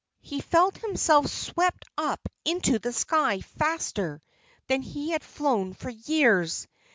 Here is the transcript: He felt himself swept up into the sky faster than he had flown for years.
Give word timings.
He 0.23 0.41
felt 0.41 0.77
himself 0.79 1.27
swept 1.27 1.85
up 1.95 2.27
into 2.43 2.79
the 2.79 2.91
sky 2.91 3.41
faster 3.41 4.19
than 4.65 4.81
he 4.81 5.11
had 5.11 5.23
flown 5.23 5.75
for 5.75 5.91
years. 5.91 6.67